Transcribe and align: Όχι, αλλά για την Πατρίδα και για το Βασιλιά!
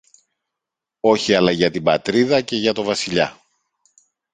Όχι, 0.99 1.35
αλλά 1.35 1.51
για 1.51 1.71
την 1.71 1.83
Πατρίδα 1.83 2.41
και 2.41 2.55
για 2.55 2.73
το 2.73 2.83
Βασιλιά! 2.83 3.41